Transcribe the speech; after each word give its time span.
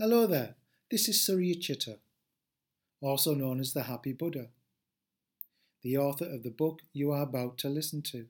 Hello 0.00 0.28
there, 0.28 0.54
this 0.92 1.08
is 1.08 1.18
Suryacitta, 1.18 1.96
also 3.00 3.34
known 3.34 3.58
as 3.58 3.72
the 3.72 3.82
Happy 3.82 4.12
Buddha, 4.12 4.46
the 5.82 5.98
author 5.98 6.24
of 6.24 6.44
the 6.44 6.52
book 6.52 6.82
you 6.92 7.10
are 7.10 7.24
about 7.24 7.58
to 7.58 7.68
listen 7.68 8.02
to. 8.02 8.26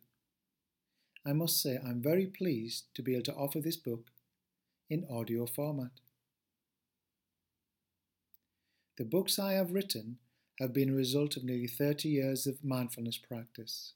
I 1.27 1.35
must 1.35 1.61
say 1.61 1.77
I'm 1.77 2.01
very 2.01 2.25
pleased 2.25 2.85
to 2.95 3.03
be 3.03 3.13
able 3.13 3.25
to 3.25 3.35
offer 3.35 3.61
this 3.61 3.77
book 3.77 4.07
in 4.89 5.07
audio 5.11 5.45
format. 5.45 5.91
The 8.97 9.05
books 9.05 9.39
I 9.39 9.53
have 9.53 9.73
written 9.73 10.17
have 10.59 10.73
been 10.73 10.89
a 10.89 10.95
result 10.95 11.37
of 11.37 11.45
nearly 11.45 11.69
30 11.69 12.09
years 12.09 12.47
of 12.47 12.65
mindfulness 12.65 13.19
practice, 13.19 13.93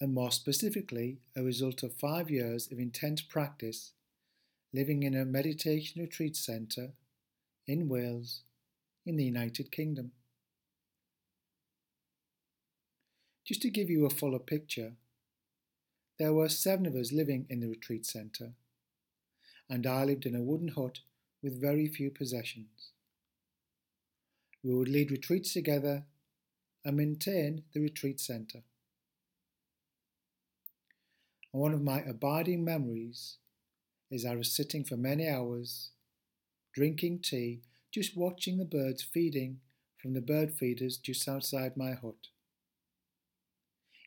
and 0.00 0.12
more 0.12 0.32
specifically, 0.32 1.20
a 1.36 1.44
result 1.44 1.84
of 1.84 1.94
five 1.94 2.32
years 2.32 2.68
of 2.72 2.80
intense 2.80 3.22
practice 3.22 3.92
living 4.74 5.02
in 5.02 5.14
a 5.14 5.24
meditation 5.24 6.00
retreat 6.00 6.34
centre 6.34 6.92
in 7.66 7.88
Wales, 7.88 8.42
in 9.04 9.16
the 9.16 9.24
United 9.24 9.70
Kingdom. 9.70 10.12
Just 13.44 13.60
to 13.62 13.70
give 13.70 13.90
you 13.90 14.06
a 14.06 14.10
fuller 14.10 14.38
picture, 14.38 14.92
there 16.18 16.32
were 16.32 16.48
seven 16.48 16.86
of 16.86 16.94
us 16.94 17.12
living 17.12 17.46
in 17.50 17.60
the 17.60 17.68
retreat 17.68 18.06
centre, 18.06 18.52
and 19.68 19.86
I 19.86 20.04
lived 20.04 20.24
in 20.24 20.34
a 20.34 20.42
wooden 20.42 20.68
hut 20.68 21.00
with 21.42 21.60
very 21.60 21.86
few 21.86 22.10
possessions. 22.10 22.92
We 24.62 24.74
would 24.74 24.88
lead 24.88 25.10
retreats 25.10 25.52
together 25.52 26.04
and 26.84 26.96
maintain 26.96 27.64
the 27.74 27.80
retreat 27.80 28.20
centre. 28.20 28.62
One 31.50 31.74
of 31.74 31.82
my 31.82 32.00
abiding 32.00 32.64
memories 32.64 33.36
as 34.12 34.26
I 34.26 34.36
was 34.36 34.52
sitting 34.52 34.84
for 34.84 34.96
many 34.96 35.26
hours, 35.26 35.90
drinking 36.74 37.20
tea, 37.20 37.62
just 37.90 38.16
watching 38.16 38.58
the 38.58 38.64
birds 38.64 39.02
feeding 39.02 39.60
from 40.00 40.12
the 40.12 40.20
bird 40.20 40.52
feeders 40.52 40.98
just 40.98 41.26
outside 41.26 41.76
my 41.76 41.92
hut. 41.92 42.28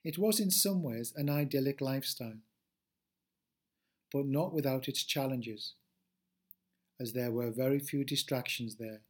It 0.03 0.19
was 0.19 0.39
in 0.39 0.52
some 0.52 0.83
ways 0.83 1.11
an 1.16 1.29
idyllic 1.29 1.81
lifestyle, 1.81 2.38
but 4.11 4.27
not 4.27 4.53
without 4.53 4.88
its 4.88 5.03
challenges, 5.03 5.73
as 6.99 7.13
there 7.13 7.31
were 7.31 7.49
very 7.49 7.79
few 7.79 8.03
distractions 8.03 8.75
there. 8.75 9.01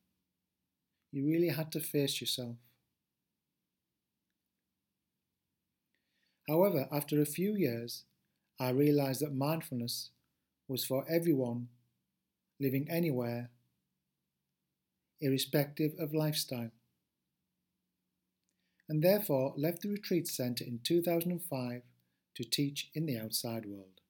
You 1.12 1.26
really 1.28 1.50
had 1.50 1.72
to 1.74 1.80
face 1.82 2.22
yourself. 2.22 2.56
However, 6.48 6.88
after 6.92 7.22
a 7.22 7.26
few 7.26 7.56
years, 7.56 8.04
I 8.60 8.70
realized 8.70 9.22
that 9.22 9.34
mindfulness 9.34 10.12
was 10.68 10.86
for 10.86 11.06
everyone 11.10 11.68
living 12.60 12.88
anywhere, 12.90 13.50
irrespective 15.20 15.94
of 16.00 16.14
lifestyle, 16.14 16.72
and 18.88 19.04
therefore 19.04 19.54
left 19.58 19.82
the 19.82 19.90
retreat 19.90 20.28
centre 20.28 20.64
in 20.64 20.80
2005 20.84 21.82
to 22.36 22.44
teach 22.44 22.90
in 22.94 23.06
the 23.06 23.18
outside 23.18 23.66
world. 23.66 24.02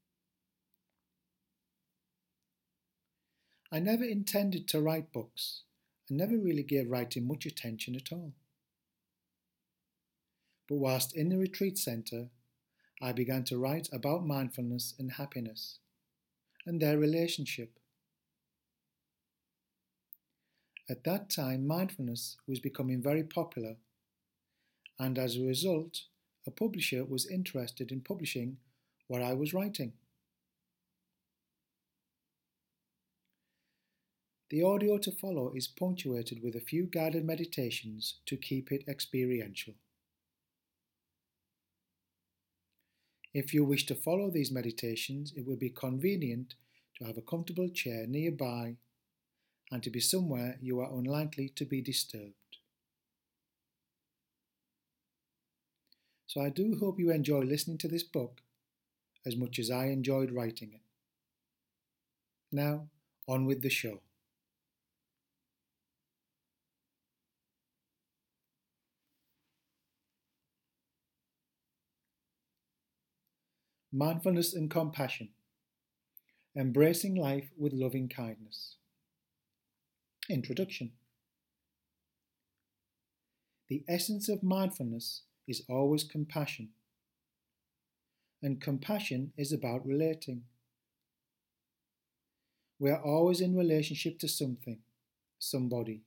I 3.71 3.79
never 3.79 4.03
intended 4.03 4.67
to 4.69 4.81
write 4.81 5.11
books 5.11 5.63
and 6.07 6.17
never 6.17 6.37
really 6.37 6.63
gave 6.63 6.89
writing 6.89 7.27
much 7.27 7.45
attention 7.45 7.95
at 7.95 8.11
all. 8.11 8.33
But 10.67 10.75
whilst 10.75 11.15
in 11.15 11.29
the 11.29 11.37
retreat 11.37 11.77
centre, 11.77 12.29
I 13.01 13.11
began 13.11 13.43
to 13.45 13.57
write 13.57 13.89
about 13.91 14.25
mindfulness 14.25 14.93
and 14.97 15.13
happiness 15.13 15.79
and 16.65 16.81
their 16.81 16.97
relationship. 16.97 17.79
At 20.89 21.03
that 21.03 21.29
time, 21.29 21.65
mindfulness 21.65 22.37
was 22.47 22.59
becoming 22.59 23.01
very 23.01 23.23
popular, 23.23 23.77
and 24.99 25.17
as 25.17 25.35
a 25.35 25.43
result, 25.43 26.01
a 26.45 26.51
publisher 26.51 27.03
was 27.03 27.25
interested 27.25 27.91
in 27.91 28.01
publishing 28.01 28.57
what 29.07 29.21
I 29.21 29.33
was 29.33 29.53
writing. 29.53 29.93
The 34.51 34.61
audio 34.61 34.99
to 34.99 35.11
follow 35.11 35.51
is 35.55 35.67
punctuated 35.67 36.43
with 36.43 36.55
a 36.55 36.59
few 36.59 36.83
guided 36.85 37.25
meditations 37.25 38.19
to 38.27 38.37
keep 38.37 38.71
it 38.71 38.83
experiential. 38.87 39.73
If 43.35 43.53
you 43.53 43.65
wish 43.65 43.85
to 43.87 43.95
follow 43.95 44.31
these 44.31 44.49
meditations, 44.49 45.33
it 45.35 45.45
will 45.45 45.57
be 45.57 45.69
convenient 45.69 46.55
to 46.97 47.03
have 47.03 47.17
a 47.17 47.21
comfortable 47.21 47.67
chair 47.67 48.05
nearby 48.07 48.77
and 49.69 49.83
to 49.83 49.89
be 49.89 49.99
somewhere 49.99 50.57
you 50.61 50.79
are 50.79 50.89
unlikely 50.89 51.49
to 51.57 51.65
be 51.65 51.81
disturbed. 51.81 52.59
So 56.25 56.39
I 56.39 56.47
do 56.47 56.77
hope 56.79 56.97
you 56.97 57.11
enjoy 57.11 57.39
listening 57.39 57.77
to 57.79 57.89
this 57.89 58.03
book 58.03 58.39
as 59.25 59.35
much 59.35 59.59
as 59.59 59.69
I 59.69 59.87
enjoyed 59.87 60.31
writing 60.31 60.71
it. 60.71 60.83
Now, 62.53 62.87
on 63.27 63.45
with 63.45 63.61
the 63.63 63.69
show. 63.69 63.99
Mindfulness 73.95 74.53
and 74.53 74.69
compassion, 74.69 75.29
embracing 76.53 77.15
life 77.15 77.49
with 77.57 77.71
loving 77.71 78.09
kindness. 78.09 78.75
Introduction 80.29 80.91
The 83.69 83.85
essence 83.87 84.27
of 84.27 84.43
mindfulness 84.43 85.21
is 85.47 85.63
always 85.69 86.03
compassion, 86.03 86.71
and 88.43 88.59
compassion 88.59 89.31
is 89.37 89.53
about 89.53 89.87
relating. 89.87 90.41
We 92.79 92.91
are 92.91 93.01
always 93.01 93.39
in 93.39 93.55
relationship 93.55 94.19
to 94.19 94.27
something, 94.27 94.79
somebody. 95.39 96.01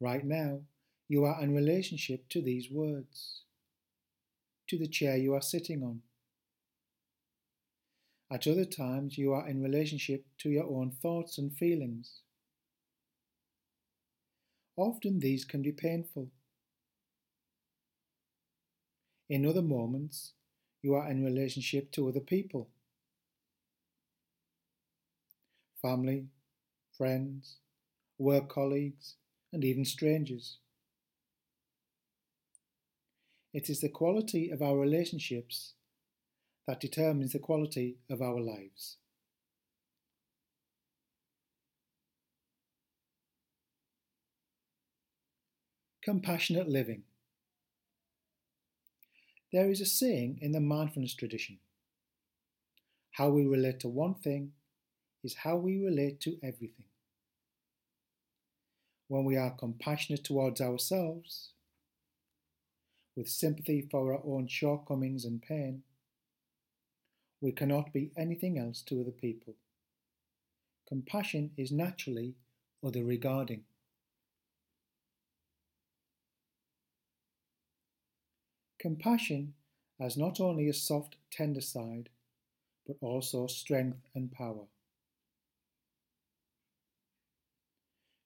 Right 0.00 0.24
now, 0.24 0.60
you 1.08 1.24
are 1.24 1.42
in 1.42 1.54
relationship 1.54 2.30
to 2.30 2.40
these 2.40 2.70
words 2.70 3.42
to 4.68 4.78
the 4.78 4.88
chair 4.88 5.16
you 5.16 5.34
are 5.34 5.42
sitting 5.42 5.82
on. 5.82 6.02
At 8.30 8.46
other 8.46 8.64
times, 8.64 9.18
you 9.18 9.32
are 9.32 9.48
in 9.48 9.62
relationship 9.62 10.24
to 10.38 10.50
your 10.50 10.64
own 10.64 10.90
thoughts 10.90 11.38
and 11.38 11.56
feelings. 11.56 12.22
Often 14.76 15.20
these 15.20 15.44
can 15.44 15.62
be 15.62 15.72
painful. 15.72 16.30
In 19.28 19.46
other 19.46 19.62
moments, 19.62 20.32
you 20.82 20.94
are 20.94 21.08
in 21.10 21.24
relationship 21.24 21.92
to 21.92 22.08
other 22.08 22.20
people. 22.20 22.68
Family, 25.80 26.26
friends, 26.96 27.56
work 28.18 28.48
colleagues, 28.48 29.16
and 29.52 29.64
even 29.64 29.84
strangers. 29.84 30.58
It 33.54 33.70
is 33.70 33.80
the 33.80 33.88
quality 33.88 34.50
of 34.50 34.60
our 34.62 34.76
relationships 34.76 35.74
that 36.66 36.80
determines 36.80 37.32
the 37.32 37.38
quality 37.38 37.98
of 38.10 38.20
our 38.20 38.40
lives. 38.40 38.96
Compassionate 46.02 46.68
living. 46.68 47.04
There 49.52 49.70
is 49.70 49.80
a 49.80 49.86
saying 49.86 50.40
in 50.42 50.50
the 50.50 50.60
mindfulness 50.60 51.14
tradition 51.14 51.60
how 53.12 53.28
we 53.28 53.46
relate 53.46 53.78
to 53.80 53.88
one 53.88 54.14
thing 54.14 54.50
is 55.22 55.36
how 55.44 55.54
we 55.54 55.78
relate 55.78 56.20
to 56.22 56.38
everything. 56.42 56.86
When 59.06 59.24
we 59.24 59.36
are 59.36 59.52
compassionate 59.52 60.24
towards 60.24 60.60
ourselves, 60.60 61.53
with 63.16 63.28
sympathy 63.28 63.86
for 63.90 64.12
our 64.12 64.20
own 64.24 64.46
shortcomings 64.48 65.24
and 65.24 65.40
pain, 65.42 65.82
we 67.40 67.52
cannot 67.52 67.92
be 67.92 68.10
anything 68.16 68.58
else 68.58 68.82
to 68.82 69.00
other 69.00 69.10
people. 69.10 69.54
Compassion 70.88 71.50
is 71.56 71.70
naturally 71.70 72.34
other 72.84 73.04
regarding. 73.04 73.62
Compassion 78.78 79.54
has 79.98 80.16
not 80.16 80.40
only 80.40 80.68
a 80.68 80.74
soft, 80.74 81.16
tender 81.30 81.60
side, 81.60 82.10
but 82.86 82.96
also 83.00 83.46
strength 83.46 84.06
and 84.14 84.30
power. 84.30 84.66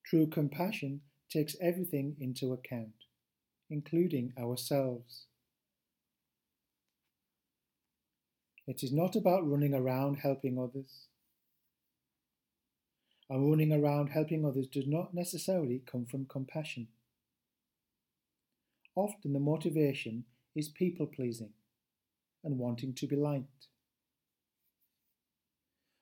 True 0.04 0.26
compassion 0.26 1.02
takes 1.30 1.54
everything 1.60 2.16
into 2.18 2.52
account 2.52 2.97
including 3.70 4.32
ourselves. 4.38 5.26
It 8.66 8.82
is 8.82 8.92
not 8.92 9.16
about 9.16 9.48
running 9.48 9.74
around 9.74 10.16
helping 10.16 10.58
others. 10.58 11.06
And 13.30 13.50
running 13.50 13.72
around 13.72 14.08
helping 14.08 14.44
others 14.44 14.66
does 14.66 14.86
not 14.86 15.14
necessarily 15.14 15.82
come 15.90 16.06
from 16.06 16.26
compassion. 16.26 16.88
Often 18.94 19.32
the 19.32 19.40
motivation 19.40 20.24
is 20.54 20.68
people 20.68 21.06
pleasing 21.06 21.52
and 22.42 22.58
wanting 22.58 22.94
to 22.94 23.06
be 23.06 23.16
liked, 23.16 23.68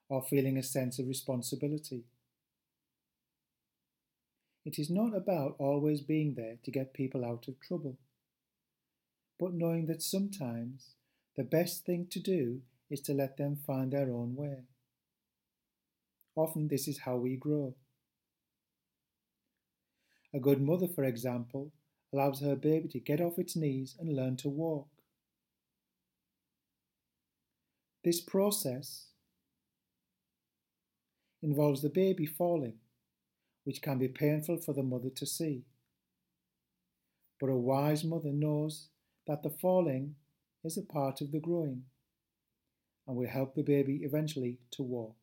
or 0.08 0.22
feeling 0.22 0.56
a 0.56 0.62
sense 0.62 0.98
of 0.98 1.08
responsibility. 1.08 2.04
It 4.66 4.80
is 4.80 4.90
not 4.90 5.16
about 5.16 5.54
always 5.60 6.00
being 6.00 6.34
there 6.34 6.56
to 6.64 6.72
get 6.72 6.92
people 6.92 7.24
out 7.24 7.46
of 7.46 7.60
trouble, 7.60 7.98
but 9.38 9.54
knowing 9.54 9.86
that 9.86 10.02
sometimes 10.02 10.96
the 11.36 11.44
best 11.44 11.86
thing 11.86 12.08
to 12.10 12.18
do 12.18 12.62
is 12.90 13.00
to 13.02 13.14
let 13.14 13.36
them 13.36 13.54
find 13.64 13.92
their 13.92 14.10
own 14.10 14.34
way. 14.34 14.64
Often 16.34 16.66
this 16.66 16.88
is 16.88 16.98
how 16.98 17.14
we 17.14 17.36
grow. 17.36 17.76
A 20.34 20.40
good 20.40 20.60
mother, 20.60 20.88
for 20.88 21.04
example, 21.04 21.70
allows 22.12 22.40
her 22.40 22.56
baby 22.56 22.88
to 22.88 22.98
get 22.98 23.20
off 23.20 23.38
its 23.38 23.54
knees 23.54 23.94
and 24.00 24.16
learn 24.16 24.36
to 24.38 24.48
walk. 24.48 24.88
This 28.02 28.20
process 28.20 29.06
involves 31.40 31.82
the 31.82 31.88
baby 31.88 32.26
falling, 32.26 32.80
which 33.66 33.82
can 33.82 33.98
be 33.98 34.06
painful 34.06 34.56
for 34.56 34.72
the 34.72 34.82
mother 34.84 35.10
to 35.10 35.26
see. 35.26 35.64
But 37.40 37.48
a 37.48 37.56
wise 37.56 38.04
mother 38.04 38.30
knows 38.30 38.90
that 39.26 39.42
the 39.42 39.50
falling 39.50 40.14
is 40.62 40.78
a 40.78 40.82
part 40.82 41.20
of 41.20 41.32
the 41.32 41.40
growing 41.40 41.82
and 43.08 43.16
will 43.16 43.26
help 43.26 43.56
the 43.56 43.64
baby 43.64 44.02
eventually 44.04 44.58
to 44.70 44.84
walk. 44.84 45.16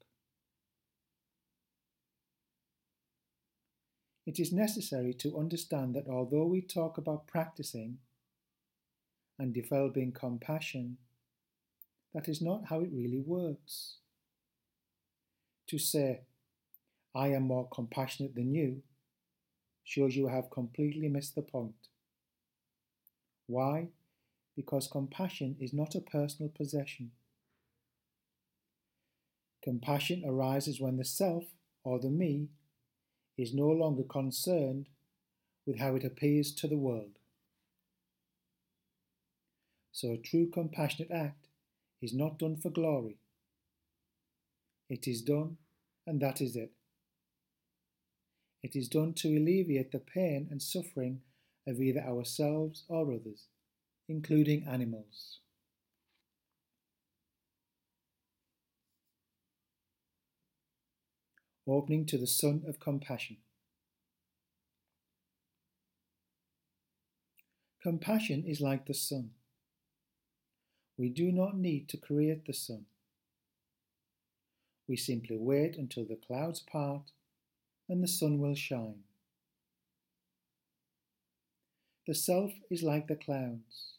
It 4.25 4.39
is 4.39 4.51
necessary 4.51 5.13
to 5.19 5.37
understand 5.37 5.95
that 5.95 6.09
although 6.09 6.45
we 6.45 6.59
talk 6.59 6.97
about 6.97 7.27
practicing 7.27 7.99
and 9.39 9.53
developing 9.53 10.11
compassion, 10.11 10.97
that 12.13 12.27
is 12.27 12.41
not 12.41 12.65
how 12.65 12.81
it 12.81 12.89
really 12.91 13.23
works. 13.25 13.99
To 15.67 15.79
say, 15.79 16.23
I 17.15 17.27
am 17.29 17.43
more 17.43 17.67
compassionate 17.69 18.35
than 18.35 18.53
you, 18.53 18.81
shows 19.83 20.15
you 20.15 20.27
have 20.27 20.49
completely 20.49 21.09
missed 21.09 21.35
the 21.35 21.41
point. 21.41 21.89
Why? 23.47 23.89
because 24.55 24.87
compassion 24.87 25.55
is 25.59 25.73
not 25.73 25.95
a 25.95 26.01
personal 26.01 26.49
possession. 26.49 27.11
Compassion 29.63 30.23
arises 30.25 30.79
when 30.79 30.97
the 30.97 31.05
self, 31.05 31.45
or 31.83 31.99
the 31.99 32.09
me, 32.09 32.49
is 33.37 33.53
no 33.53 33.67
longer 33.67 34.03
concerned 34.03 34.87
with 35.65 35.79
how 35.79 35.95
it 35.95 36.03
appears 36.03 36.51
to 36.53 36.67
the 36.67 36.77
world. 36.77 37.17
So 39.91 40.11
a 40.11 40.17
true 40.17 40.49
compassionate 40.49 41.11
act 41.11 41.47
is 42.01 42.13
not 42.13 42.37
done 42.37 42.57
for 42.57 42.69
glory. 42.69 43.17
It 44.89 45.07
is 45.07 45.21
done, 45.21 45.57
and 46.05 46.21
that 46.21 46.41
is 46.41 46.55
it. 46.55 46.71
It 48.63 48.75
is 48.75 48.87
done 48.87 49.13
to 49.15 49.37
alleviate 49.37 49.91
the 49.91 49.99
pain 49.99 50.47
and 50.49 50.61
suffering 50.61 51.21
of 51.67 51.81
either 51.81 52.01
ourselves 52.01 52.85
or 52.87 53.11
others 53.11 53.47
including 54.07 54.65
animals. 54.67 55.39
Opening 61.65 62.05
to 62.07 62.17
the 62.17 62.27
Sun 62.27 62.63
of 62.67 62.79
Compassion. 62.79 63.37
Compassion 67.81 68.43
is 68.45 68.59
like 68.59 68.85
the 68.85 68.93
sun. 68.93 69.31
We 70.97 71.09
do 71.09 71.31
not 71.31 71.57
need 71.57 71.87
to 71.89 71.97
create 71.97 72.45
the 72.45 72.53
sun. 72.53 72.85
We 74.87 74.97
simply 74.97 75.37
wait 75.37 75.77
until 75.77 76.05
the 76.05 76.17
clouds 76.27 76.59
part 76.59 77.11
and 77.89 78.03
the 78.03 78.07
sun 78.07 78.39
will 78.39 78.55
shine. 78.55 79.03
The 82.07 82.15
self 82.15 82.51
is 82.69 82.83
like 82.83 83.07
the 83.07 83.15
clouds. 83.15 83.93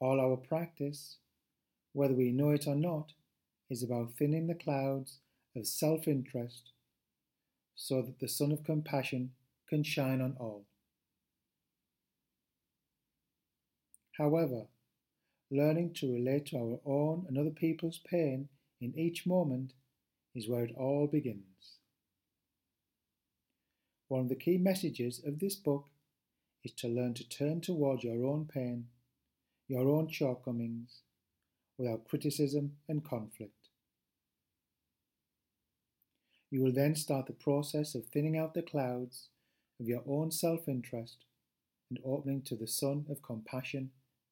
All 0.00 0.20
our 0.20 0.36
practice, 0.36 1.16
whether 1.92 2.14
we 2.14 2.30
know 2.30 2.50
it 2.50 2.66
or 2.66 2.76
not, 2.76 3.12
is 3.68 3.82
about 3.82 4.12
thinning 4.16 4.46
the 4.46 4.54
clouds 4.54 5.18
of 5.56 5.66
self 5.66 6.06
interest 6.06 6.72
so 7.74 8.02
that 8.02 8.18
the 8.20 8.28
sun 8.28 8.52
of 8.52 8.64
compassion 8.64 9.32
can 9.68 9.82
shine 9.82 10.20
on 10.20 10.36
all. 10.38 10.64
However, 14.18 14.66
learning 15.50 15.94
to 15.94 16.12
relate 16.12 16.46
to 16.46 16.56
our 16.58 16.80
own 16.84 17.24
and 17.28 17.38
other 17.38 17.50
people's 17.50 18.00
pain 18.08 18.48
in 18.80 18.98
each 18.98 19.26
moment 19.26 19.72
is 20.34 20.48
where 20.48 20.64
it 20.64 20.74
all 20.76 21.06
begins. 21.06 21.77
One 24.08 24.22
of 24.22 24.28
the 24.28 24.36
key 24.36 24.56
messages 24.56 25.22
of 25.24 25.38
this 25.38 25.54
book 25.54 25.84
is 26.64 26.72
to 26.72 26.88
learn 26.88 27.14
to 27.14 27.28
turn 27.28 27.60
towards 27.60 28.02
your 28.02 28.24
own 28.26 28.46
pain, 28.46 28.86
your 29.68 29.88
own 29.88 30.08
shortcomings, 30.08 31.02
without 31.76 32.08
criticism 32.08 32.72
and 32.88 33.04
conflict. 33.04 33.68
You 36.50 36.62
will 36.62 36.72
then 36.72 36.94
start 36.94 37.26
the 37.26 37.34
process 37.34 37.94
of 37.94 38.06
thinning 38.06 38.38
out 38.38 38.54
the 38.54 38.62
clouds 38.62 39.28
of 39.78 39.86
your 39.86 40.02
own 40.06 40.30
self 40.30 40.66
interest 40.68 41.18
and 41.90 42.00
opening 42.04 42.42
to 42.42 42.56
the 42.56 42.66
sun 42.66 43.04
of 43.10 43.22
compassion 43.22 43.90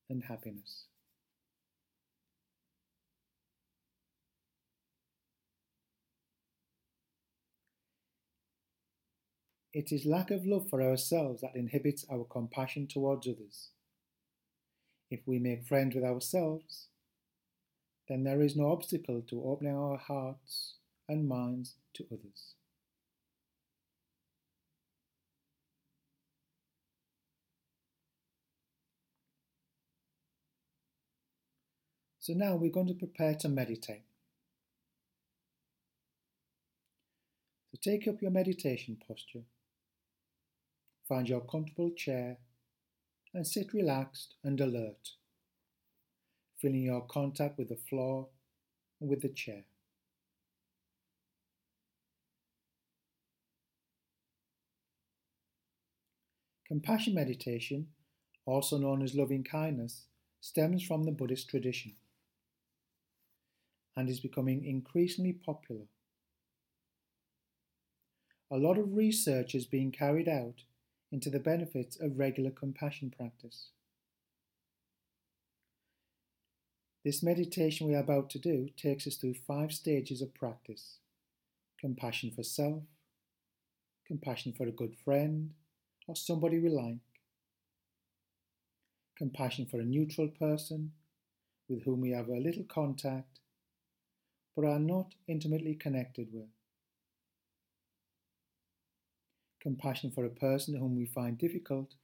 and 0.08 0.25
happiness. 0.25 0.87
It 9.76 9.93
is 9.93 10.06
lack 10.06 10.31
of 10.31 10.46
love 10.46 10.70
for 10.70 10.81
ourselves 10.81 11.43
that 11.43 11.55
inhibits 11.55 12.06
our 12.11 12.25
compassion 12.25 12.87
towards 12.87 13.28
others. 13.28 13.73
If 15.11 15.20
we 15.26 15.38
make 15.38 15.67
friends 15.67 15.94
with 15.94 16.02
ourselves, 16.02 16.87
then 18.08 18.25
there 18.25 18.40
is 18.40 18.56
no 18.56 18.73
obstacle 18.73 19.20
to 19.28 19.45
opening 19.45 19.76
our 19.76 19.99
hearts 19.99 20.76
and 21.11 21.28
minds 21.28 21.75
to 21.92 22.06
others. 22.11 22.54
So 32.21 32.33
now 32.33 32.56
we're 32.56 32.73
going 32.73 32.88
to 32.88 32.95
prepare 32.95 33.35
to 33.40 33.50
meditate. 33.50 34.04
So 37.75 37.78
take 37.83 38.09
up 38.09 38.23
your 38.23 38.30
meditation 38.30 38.97
posture. 39.06 39.42
Find 41.09 41.29
your 41.29 41.41
comfortable 41.41 41.93
chair 41.93 42.39
and 43.33 43.47
sit 43.47 43.73
relaxed 43.73 44.35
and 44.43 44.61
alert, 44.61 45.11
feeling 46.61 46.83
your 46.83 47.07
contact 47.07 47.59
with 47.59 47.69
the 47.69 47.77
floor 47.77 48.29
and 49.01 49.09
with 49.09 49.23
the 49.23 49.29
chair. 49.29 49.65
Compassion 56.67 57.15
meditation, 57.15 57.87
also 58.45 58.77
known 58.77 59.01
as 59.01 59.15
loving 59.15 59.45
kindness, 59.45 60.07
stems 60.41 60.83
from 60.83 61.05
the 61.05 61.13
Buddhist 61.13 61.49
tradition 61.49 61.93
and 63.97 64.09
is 64.09 64.19
becoming 64.19 64.65
increasingly 64.65 65.33
popular. 65.33 65.87
A 68.51 68.57
lot 68.57 68.79
of 68.79 68.97
research 68.97 69.55
is 69.55 69.65
being 69.67 69.93
carried 69.93 70.29
out 70.29 70.63
into 71.13 71.31
the 71.31 71.39
benefits 71.39 71.97
of 72.01 72.19
regular 72.19 72.51
compassion 72.51 73.13
practice. 73.17 73.71
This 77.05 77.23
meditation 77.23 77.87
we 77.87 77.95
are 77.95 78.01
about 78.01 78.31
to 78.31 78.39
do 78.39 78.69
takes 78.77 79.07
us 79.07 79.15
through 79.15 79.35
five 79.47 79.73
stages 79.73 80.21
of 80.21 80.35
practice. 80.35 80.99
Compassion 81.81 82.33
for 82.35 82.43
self, 82.43 82.83
compassion 84.07 84.53
for 84.53 84.67
a 84.67 84.73
good 84.73 84.97
friend 85.05 85.53
or 86.09 86.17
somebody 86.17 86.59
we 86.59 86.69
like, 86.69 86.99
compassion 89.17 89.67
for 89.67 89.79
a 89.79 89.85
neutral 89.85 90.29
person 90.29 90.93
with 91.69 91.85
whom 91.85 92.01
we 92.01 92.11
have 92.11 92.29
a 92.29 92.41
little 92.41 92.65
contact 92.65 93.41
but 94.57 94.65
are 94.65 94.79
not 94.79 95.15
intimately 95.29 95.75
connected 95.75 96.29
with 96.33 96.49
compassion 99.66 100.12
for 100.12 100.25
a 100.25 100.30
person 100.30 100.76
whom 100.76 100.94
we 100.94 101.06
find 101.06 101.37
difficult, 101.37 101.94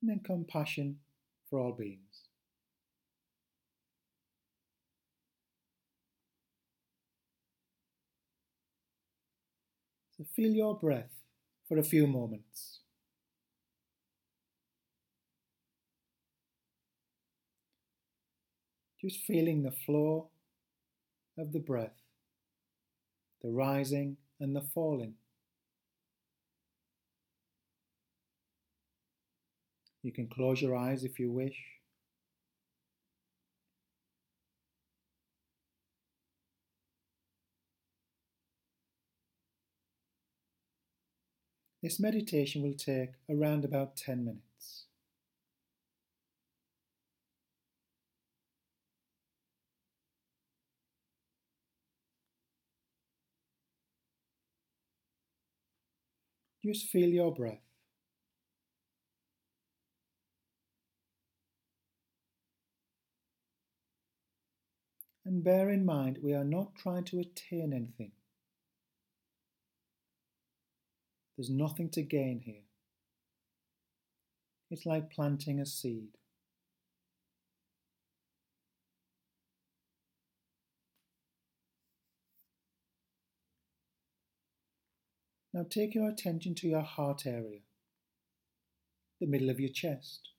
and 0.00 0.08
then 0.08 0.20
compassion 0.24 1.00
for 1.48 1.58
all 1.58 1.72
beings. 1.72 2.28
So 10.16 10.22
feel 10.36 10.52
your 10.52 10.78
breath 10.78 11.10
for 11.66 11.76
a 11.76 11.82
few 11.82 12.06
moments. 12.06 12.78
Just 19.00 19.24
feeling 19.26 19.64
the 19.64 19.72
flow 19.72 20.28
of 21.36 21.50
the 21.52 21.58
breath, 21.58 21.98
the 23.42 23.50
rising 23.50 24.18
and 24.38 24.54
the 24.54 24.62
falling. 24.72 25.14
You 30.02 30.12
can 30.12 30.28
close 30.28 30.60
your 30.60 30.76
eyes 30.76 31.04
if 31.04 31.18
you 31.18 31.30
wish. 31.30 31.56
This 41.82 42.00
meditation 42.00 42.62
will 42.62 42.72
take 42.72 43.10
around 43.28 43.66
about 43.66 43.94
10 43.94 44.24
minutes. 44.24 44.86
Just 56.64 56.88
feel 56.88 57.10
your 57.10 57.34
breath. 57.34 57.69
And 65.30 65.44
bear 65.44 65.70
in 65.70 65.84
mind, 65.84 66.18
we 66.24 66.34
are 66.34 66.42
not 66.42 66.74
trying 66.74 67.04
to 67.04 67.20
attain 67.20 67.72
anything. 67.72 68.10
There's 71.36 71.48
nothing 71.48 71.88
to 71.90 72.02
gain 72.02 72.40
here. 72.40 72.64
It's 74.72 74.84
like 74.84 75.12
planting 75.12 75.60
a 75.60 75.66
seed. 75.66 76.08
Now 85.54 85.64
take 85.70 85.94
your 85.94 86.08
attention 86.08 86.56
to 86.56 86.66
your 86.66 86.82
heart 86.82 87.24
area, 87.24 87.60
the 89.20 89.28
middle 89.28 89.48
of 89.48 89.60
your 89.60 89.70
chest. 89.70 90.30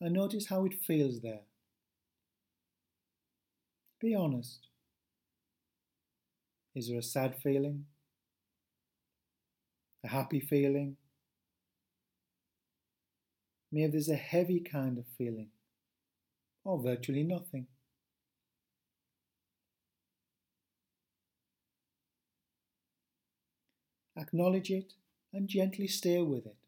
And 0.00 0.14
notice 0.14 0.48
how 0.48 0.64
it 0.64 0.74
feels 0.74 1.20
there. 1.20 1.47
Be 4.00 4.14
honest. 4.14 4.68
Is 6.74 6.88
there 6.88 6.98
a 6.98 7.02
sad 7.02 7.34
feeling? 7.42 7.86
A 10.04 10.08
happy 10.08 10.38
feeling? 10.38 10.96
Maybe 13.72 13.92
there's 13.92 14.08
a 14.08 14.14
heavy 14.14 14.60
kind 14.60 14.98
of 14.98 15.04
feeling, 15.18 15.48
or 16.64 16.80
virtually 16.80 17.24
nothing. 17.24 17.66
Acknowledge 24.16 24.70
it 24.70 24.94
and 25.32 25.48
gently 25.48 25.88
stay 25.88 26.22
with 26.22 26.46
it. 26.46 26.67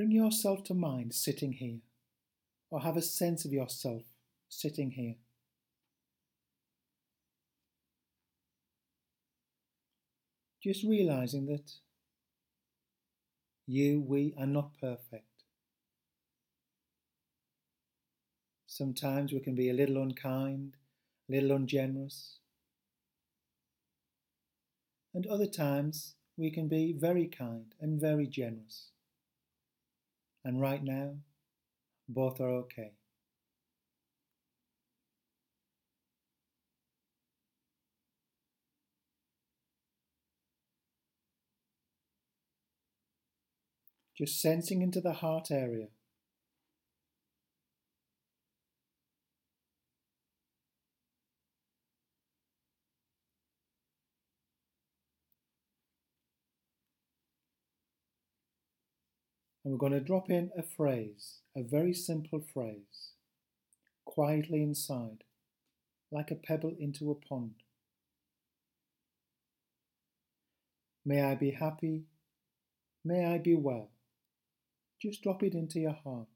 Bring 0.00 0.12
yourself 0.12 0.64
to 0.64 0.72
mind 0.72 1.12
sitting 1.12 1.52
here, 1.52 1.80
or 2.70 2.80
have 2.80 2.96
a 2.96 3.02
sense 3.02 3.44
of 3.44 3.52
yourself 3.52 4.00
sitting 4.48 4.92
here. 4.92 5.16
Just 10.62 10.84
realizing 10.84 11.44
that 11.48 11.72
you, 13.66 14.00
we 14.00 14.32
are 14.38 14.46
not 14.46 14.70
perfect. 14.80 15.44
Sometimes 18.66 19.34
we 19.34 19.40
can 19.40 19.54
be 19.54 19.68
a 19.68 19.74
little 19.74 20.00
unkind, 20.00 20.78
a 21.28 21.32
little 21.34 21.52
ungenerous. 21.52 22.38
And 25.12 25.26
other 25.26 25.44
times 25.44 26.14
we 26.38 26.50
can 26.50 26.68
be 26.68 26.94
very 26.98 27.26
kind 27.26 27.74
and 27.78 28.00
very 28.00 28.26
generous. 28.26 28.92
And 30.44 30.60
right 30.60 30.82
now, 30.82 31.16
both 32.08 32.40
are 32.40 32.50
okay. 32.50 32.92
just 44.20 44.38
sensing 44.38 44.82
into 44.82 45.00
the 45.00 45.14
heart 45.14 45.50
area. 45.50 45.86
And 59.70 59.78
we're 59.78 59.88
going 59.88 60.00
to 60.00 60.04
drop 60.04 60.28
in 60.28 60.50
a 60.58 60.64
phrase, 60.64 61.42
a 61.56 61.62
very 61.62 61.94
simple 61.94 62.40
phrase, 62.40 63.12
quietly 64.04 64.64
inside, 64.64 65.22
like 66.10 66.32
a 66.32 66.34
pebble 66.34 66.74
into 66.80 67.08
a 67.12 67.14
pond. 67.14 67.54
May 71.06 71.22
I 71.22 71.36
be 71.36 71.52
happy. 71.52 72.02
May 73.04 73.24
I 73.32 73.38
be 73.38 73.54
well. 73.54 73.90
Just 75.00 75.22
drop 75.22 75.40
it 75.44 75.54
into 75.54 75.78
your 75.78 75.96
heart. 76.02 76.26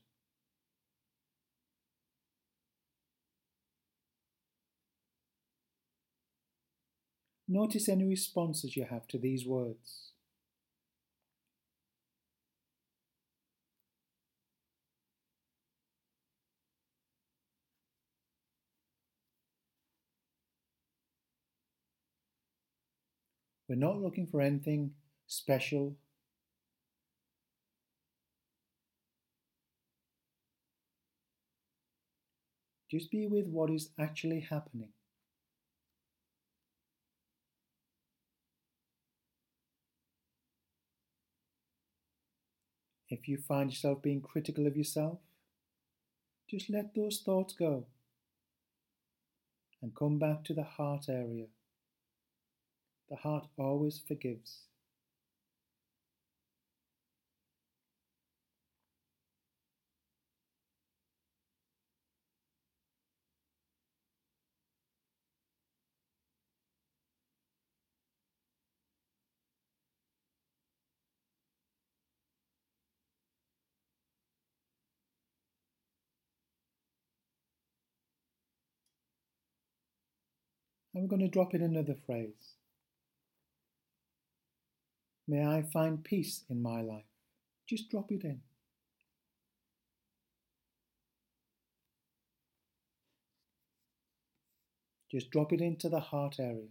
Notice 7.48 7.88
any 7.88 8.04
responses 8.04 8.76
you 8.76 8.86
have 8.88 9.08
to 9.08 9.18
these 9.18 9.44
words. 9.44 10.13
We're 23.68 23.76
not 23.76 24.00
looking 24.00 24.26
for 24.26 24.40
anything 24.40 24.92
special 25.26 25.96
Just 32.94 33.10
be 33.10 33.26
with 33.26 33.48
what 33.48 33.70
is 33.70 33.90
actually 33.98 34.38
happening. 34.38 34.90
If 43.08 43.26
you 43.26 43.36
find 43.36 43.70
yourself 43.70 44.00
being 44.00 44.20
critical 44.20 44.68
of 44.68 44.76
yourself, 44.76 45.18
just 46.48 46.70
let 46.70 46.94
those 46.94 47.18
thoughts 47.18 47.54
go 47.54 47.86
and 49.82 49.92
come 49.92 50.20
back 50.20 50.44
to 50.44 50.54
the 50.54 50.62
heart 50.62 51.08
area. 51.08 51.46
The 53.08 53.16
heart 53.16 53.48
always 53.56 53.98
forgives. 53.98 54.66
I'm 80.96 81.08
going 81.08 81.20
to 81.20 81.28
drop 81.28 81.54
in 81.54 81.62
another 81.62 81.94
phrase. 82.06 82.54
May 85.26 85.46
I 85.46 85.62
find 85.62 86.04
peace 86.04 86.44
in 86.50 86.62
my 86.62 86.82
life. 86.82 87.04
Just 87.66 87.90
drop 87.90 88.12
it 88.12 88.24
in. 88.24 88.40
Just 95.10 95.30
drop 95.30 95.52
it 95.52 95.60
into 95.60 95.88
the 95.88 96.00
heart 96.00 96.36
area. 96.38 96.68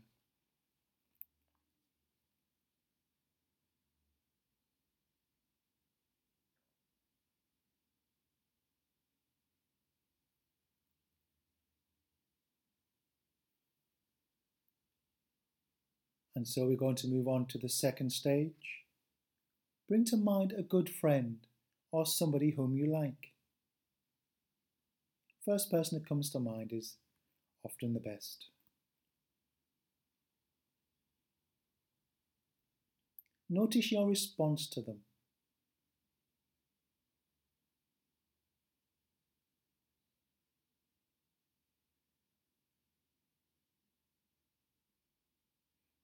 And 16.36 16.48
so 16.48 16.66
we're 16.66 16.78
going 16.78 16.96
to 16.96 17.08
move 17.08 17.28
on 17.28 17.46
to 17.48 17.58
the 17.58 17.70
second 17.70 18.12
stage. 18.12 18.84
Bring 19.88 20.06
to 20.06 20.18
mind 20.18 20.54
a 20.58 20.64
good 20.64 20.90
friend 20.90 21.38
or 21.92 22.06
somebody 22.06 22.52
whom 22.52 22.76
you 22.76 22.88
like. 22.92 23.34
First 25.46 25.70
person 25.70 26.00
that 26.00 26.08
comes 26.08 26.30
to 26.32 26.40
mind 26.40 26.72
is 26.74 26.96
often 27.64 27.94
the 27.94 28.00
best. 28.00 28.48
Notice 33.50 33.92
your 33.92 34.08
response 34.08 34.68
to 34.70 34.82
them. 34.82 35.00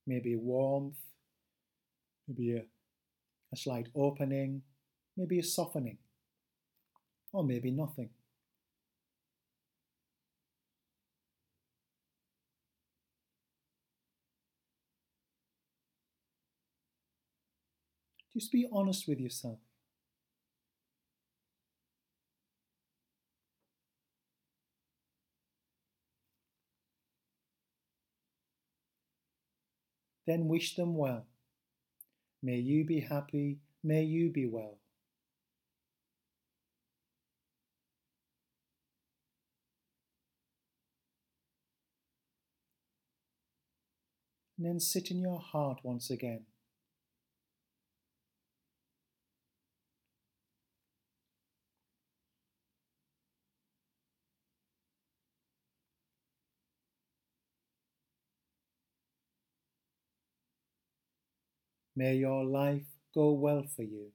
Maybe 0.09 0.35
warmth, 0.35 0.97
maybe 2.27 2.57
a, 2.57 2.63
a 3.53 3.55
slight 3.55 3.87
opening, 3.95 4.63
maybe 5.15 5.39
a 5.39 5.43
softening, 5.43 5.99
or 7.31 7.43
maybe 7.43 7.71
nothing. 7.71 8.09
Just 18.33 18.51
be 18.51 18.67
honest 18.71 19.07
with 19.07 19.19
yourself. 19.19 19.59
Then 30.29 30.47
wish 30.47 30.75
them 30.75 30.95
well. 30.95 31.25
May 32.43 32.57
you 32.57 32.85
be 32.85 32.99
happy, 32.99 33.57
may 33.83 34.03
you 34.03 34.29
be 34.29 34.45
well. 34.45 34.77
And 44.55 44.67
then 44.67 44.79
sit 44.79 45.09
in 45.09 45.17
your 45.17 45.39
heart 45.39 45.79
once 45.81 46.11
again. 46.11 46.45
May 61.99 62.15
your 62.15 62.45
life 62.45 62.87
go 63.13 63.33
well 63.33 63.65
for 63.75 63.83
you. 63.83 64.13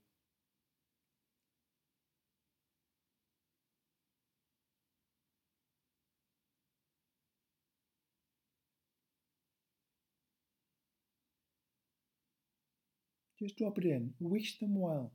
Just 13.38 13.58
drop 13.58 13.76
it 13.76 13.84
in. 13.84 14.14
Wish 14.18 14.58
them 14.60 14.80
well. 14.80 15.12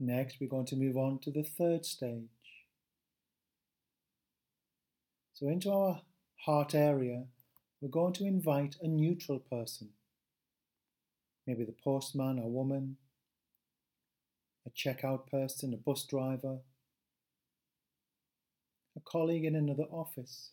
Next, 0.00 0.36
we're 0.40 0.48
going 0.48 0.66
to 0.66 0.76
move 0.76 0.96
on 0.96 1.18
to 1.20 1.30
the 1.30 1.42
third 1.42 1.84
stage. 1.84 2.28
So 5.34 5.48
into 5.48 5.72
our 5.72 6.02
heart 6.44 6.74
area, 6.74 7.24
we're 7.80 7.88
going 7.88 8.12
to 8.14 8.24
invite 8.24 8.76
a 8.80 8.88
neutral 8.88 9.40
person. 9.40 9.90
Maybe 11.46 11.64
the 11.64 11.74
postman 11.82 12.38
or 12.38 12.50
woman, 12.50 12.96
a 14.66 14.70
checkout 14.70 15.28
person, 15.28 15.72
a 15.74 15.76
bus 15.76 16.04
driver, 16.04 16.58
a 18.96 19.00
colleague 19.04 19.44
in 19.44 19.56
another 19.56 19.84
office. 19.84 20.50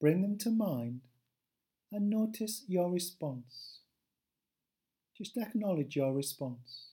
Bring 0.00 0.22
them 0.22 0.38
to 0.38 0.50
mind 0.50 1.02
and 1.92 2.10
notice 2.10 2.64
your 2.68 2.90
response. 2.90 3.80
Just 5.16 5.36
acknowledge 5.36 5.94
your 5.94 6.12
response. 6.12 6.90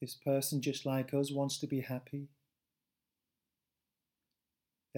This 0.00 0.16
person, 0.16 0.60
just 0.60 0.84
like 0.86 1.14
us, 1.14 1.30
wants 1.30 1.58
to 1.58 1.68
be 1.68 1.82
happy. 1.82 2.28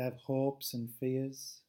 They 0.01 0.05
have 0.05 0.17
hopes 0.17 0.73
and 0.73 0.89
fears. 0.99 1.61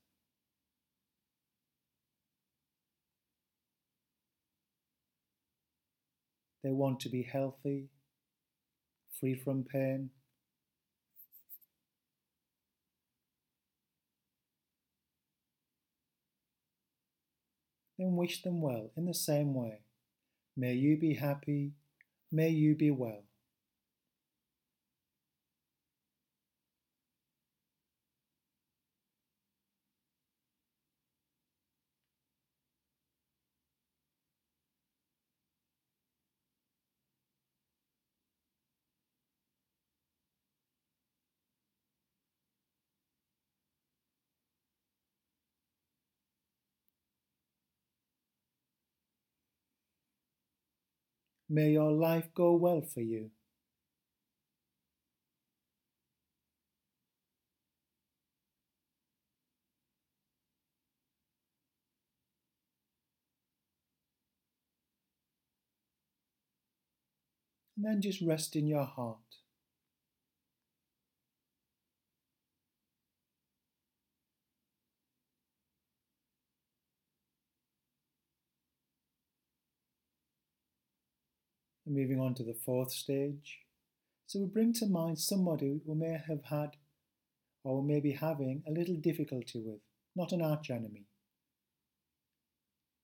They 6.64 6.70
want 6.70 7.02
to 7.02 7.10
be 7.10 7.24
healthy, 7.24 7.90
free 9.20 9.36
from 9.36 9.66
pain. 9.66 10.12
Then 18.00 18.16
wish 18.16 18.44
them 18.44 18.62
well 18.62 18.92
in 18.96 19.08
the 19.08 19.14
same 19.14 19.54
way. 19.54 19.82
May 20.56 20.76
you 20.76 20.96
be 20.96 21.16
happy, 21.16 21.74
may 22.32 22.48
you 22.48 22.76
be 22.76 22.92
well. 22.92 23.26
May 51.52 51.70
your 51.74 51.92
life 51.92 52.34
go 52.34 52.56
well 52.56 52.82
for 52.82 53.02
you. 53.02 53.30
And 67.76 67.84
then 67.84 68.02
just 68.02 68.22
rest 68.22 68.56
in 68.56 68.66
your 68.66 68.86
heart. 68.86 69.41
Moving 81.86 82.20
on 82.20 82.36
to 82.36 82.44
the 82.44 82.54
fourth 82.54 82.92
stage. 82.92 83.60
So 84.28 84.40
we 84.40 84.46
bring 84.46 84.74
to 84.74 84.86
mind 84.86 85.20
somebody 85.20 85.82
who 85.86 85.96
may 85.96 86.18
have 86.28 86.44
had 86.50 86.78
or 87.64 87.84
may 87.84 88.00
be 88.00 88.14
having 88.14 88.64
a 88.68 88.72
little 88.72 88.96
difficulty 88.96 89.60
with, 89.60 89.82
not 90.16 90.32
an 90.32 90.42
arch 90.42 90.70
enemy. 90.70 91.06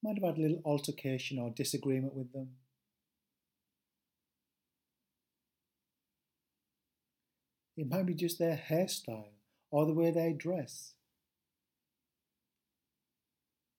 Might 0.04 0.20
have 0.20 0.24
had 0.24 0.38
a 0.38 0.42
little 0.42 0.62
altercation 0.66 1.40
or 1.40 1.50
disagreement 1.50 2.14
with 2.14 2.32
them. 2.34 2.50
It 7.76 7.90
might 7.90 8.06
be 8.06 8.16
just 8.16 8.40
their 8.40 8.60
hairstyle 8.70 9.34
or 9.70 9.86
the 9.86 9.94
way 9.94 10.10
they 10.12 10.34
dress 10.34 10.94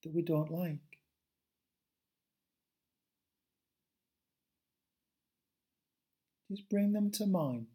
that 0.04 0.14
we 0.14 0.22
don't 0.22 0.50
like. 0.50 0.87
Just 6.50 6.68
bring 6.70 6.92
them 6.92 7.10
to 7.12 7.26
mind. 7.26 7.66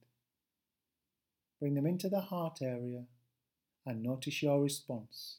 Bring 1.59 1.75
them 1.75 1.85
into 1.85 2.09
the 2.09 2.21
heart 2.21 2.59
area 2.61 3.05
and 3.85 4.01
notice 4.01 4.41
your 4.41 4.61
response. 4.61 5.37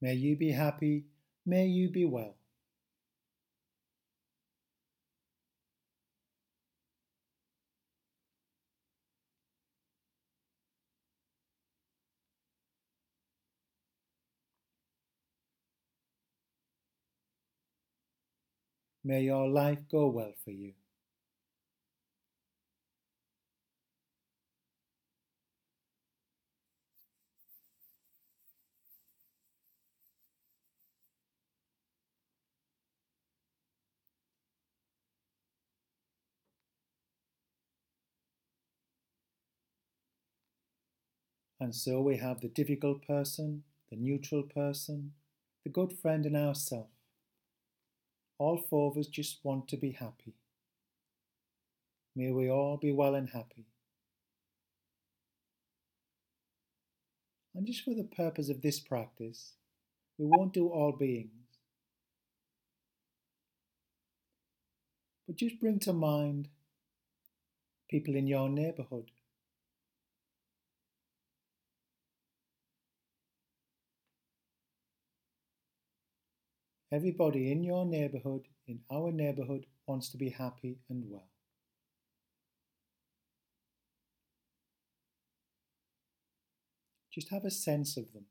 May 0.00 0.14
you 0.14 0.36
be 0.36 0.52
happy, 0.52 1.04
may 1.44 1.66
you 1.66 1.90
be 1.90 2.04
well. 2.04 2.36
May 19.06 19.22
your 19.22 19.48
life 19.48 19.88
go 19.88 20.08
well 20.10 20.34
for 20.44 20.50
you. 20.50 20.74
And 41.60 41.74
so 41.74 42.00
we 42.00 42.16
have 42.16 42.40
the 42.40 42.48
difficult 42.48 43.06
person, 43.06 43.64
the 43.90 43.96
neutral 43.96 44.42
person, 44.42 45.12
the 45.64 45.68
good 45.68 45.92
friend, 45.92 46.24
and 46.24 46.34
ourself. 46.34 46.88
All 48.38 48.58
four 48.58 48.90
of 48.90 48.98
us 48.98 49.06
just 49.06 49.38
want 49.42 49.68
to 49.68 49.76
be 49.76 49.92
happy. 49.92 50.34
May 52.14 52.30
we 52.32 52.50
all 52.50 52.76
be 52.76 52.92
well 52.92 53.14
and 53.14 53.28
happy. 53.28 53.66
And 57.54 57.66
just 57.66 57.84
for 57.84 57.94
the 57.94 58.04
purpose 58.04 58.50
of 58.50 58.60
this 58.60 58.80
practice, 58.80 59.54
we 60.18 60.26
won't 60.26 60.52
do 60.52 60.68
all 60.68 60.92
beings. 60.92 61.30
But 65.26 65.36
just 65.36 65.58
bring 65.58 65.78
to 65.80 65.92
mind 65.92 66.48
people 67.90 68.14
in 68.14 68.26
your 68.26 68.48
neighbourhood. 68.48 69.10
Everybody 76.96 77.52
in 77.52 77.62
your 77.62 77.84
neighbourhood, 77.84 78.48
in 78.66 78.80
our 78.90 79.12
neighbourhood, 79.12 79.66
wants 79.86 80.08
to 80.12 80.16
be 80.16 80.30
happy 80.30 80.78
and 80.88 81.04
well. 81.06 81.28
Just 87.12 87.28
have 87.28 87.44
a 87.44 87.50
sense 87.50 87.98
of 87.98 88.10
them. 88.14 88.24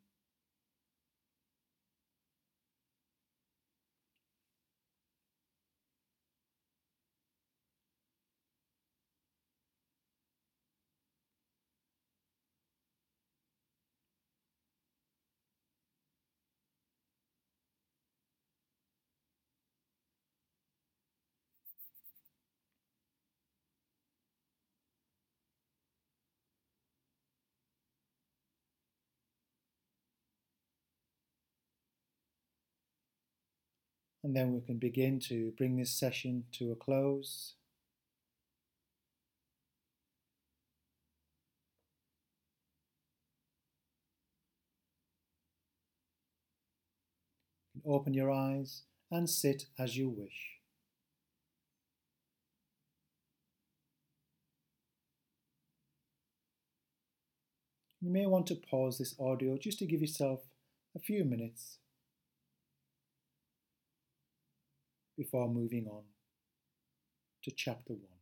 And 34.25 34.35
then 34.35 34.53
we 34.53 34.61
can 34.61 34.79
begin 34.79 35.19
to 35.29 35.53
bring 35.55 35.77
this 35.77 35.91
session 35.91 36.45
to 36.53 36.71
a 36.71 36.75
close. 36.75 37.53
Open 47.85 48.15
your 48.15 48.31
eyes 48.31 48.81
and 49.11 49.29
sit 49.29 49.67
as 49.77 49.95
you 49.95 50.09
wish. 50.09 50.53
You 58.01 58.09
may 58.09 58.25
want 58.25 58.47
to 58.47 58.55
pause 58.55 58.97
this 58.97 59.13
audio 59.19 59.55
just 59.59 59.77
to 59.77 59.85
give 59.85 60.01
yourself 60.01 60.41
a 60.95 60.99
few 60.99 61.23
minutes 61.23 61.77
before 65.17 65.47
moving 65.49 65.87
on 65.87 66.03
to 67.43 67.51
chapter 67.51 67.93
1. 67.93 68.14